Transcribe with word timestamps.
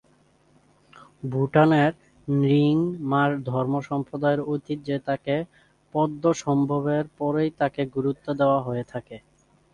ভুটানের 1.23 1.91
র্ন্যিং-মা 2.27 3.21
ধর্মসম্প্রদায়ের 3.49 4.41
ঐতিহ্যে 4.47 4.95
তাকে 5.07 5.35
পদ্মসম্ভবের 5.93 7.05
পরেই 7.19 7.49
তাকে 7.59 7.81
গুরুত্ব 7.95 8.25
দেওয়া 8.39 8.59
হয়ে 8.67 8.83
থাকে। 8.91 9.17